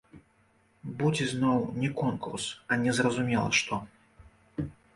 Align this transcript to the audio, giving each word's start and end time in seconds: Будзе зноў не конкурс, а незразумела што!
Будзе 1.01 1.27
зноў 1.33 1.59
не 1.83 1.91
конкурс, 2.01 2.49
а 2.73 2.81
незразумела 2.85 3.49
што! 3.61 3.81